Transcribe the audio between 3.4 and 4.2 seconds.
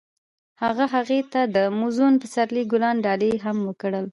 هم کړل.